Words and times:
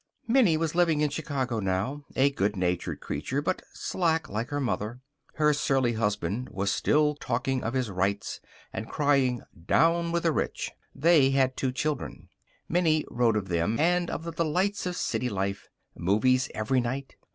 Minnie 0.27 0.57
was 0.57 0.73
living 0.73 1.01
in 1.01 1.11
Chicago 1.11 1.59
now 1.59 2.05
a 2.15 2.31
good 2.31 2.55
natured 2.55 3.01
creature, 3.01 3.39
but 3.39 3.61
slack 3.71 4.27
like 4.27 4.49
her 4.49 4.59
mother. 4.59 4.99
Her 5.35 5.53
surly 5.53 5.93
husband 5.93 6.49
was 6.49 6.71
still 6.71 7.13
talking 7.13 7.63
of 7.63 7.75
his 7.75 7.91
rights 7.91 8.39
and 8.73 8.89
crying 8.89 9.43
down 9.67 10.11
with 10.11 10.23
the 10.23 10.31
rich. 10.31 10.71
They 10.95 11.29
had 11.29 11.55
two 11.55 11.71
children. 11.71 12.29
Minnie 12.67 13.05
wrote 13.11 13.37
of 13.37 13.47
them, 13.47 13.79
and 13.79 14.09
of 14.09 14.23
the 14.23 14.31
delights 14.31 14.87
of 14.87 14.95
city 14.95 15.29
life. 15.29 15.69
Movies 15.95 16.49
every 16.55 16.81
night. 16.81 17.15